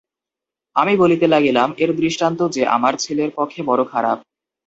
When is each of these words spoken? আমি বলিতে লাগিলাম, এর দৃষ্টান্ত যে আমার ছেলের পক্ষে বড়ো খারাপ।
আমি 0.75 0.93
বলিতে 0.97 1.25
লাগিলাম, 1.27 1.69
এর 1.77 1.91
দৃষ্টান্ত 1.95 2.39
যে 2.49 2.61
আমার 2.67 2.93
ছেলের 2.95 3.29
পক্ষে 3.35 3.61
বড়ো 3.63 3.85
খারাপ। 3.85 4.17